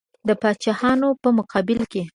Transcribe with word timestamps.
د 0.27 0.29
پاچاهانو 0.41 1.09
په 1.21 1.29
مقابل 1.37 1.79
کې. 1.91 2.03